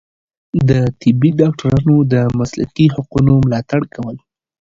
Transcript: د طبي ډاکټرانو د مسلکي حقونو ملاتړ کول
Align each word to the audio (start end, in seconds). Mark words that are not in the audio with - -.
د 0.69 0.71
طبي 1.01 1.29
ډاکټرانو 1.41 1.95
د 2.13 2.15
مسلکي 2.39 2.87
حقونو 2.95 3.33
ملاتړ 3.45 3.81
کول 3.93 4.15